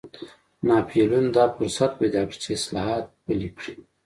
ناپلیون 0.67 1.25
دا 1.35 1.45
فرصت 1.55 1.91
پیدا 1.99 2.21
کړ 2.27 2.35
چې 2.43 2.49
اصلاحات 2.57 3.05
پلي 3.23 3.49
کړي. 3.57 3.73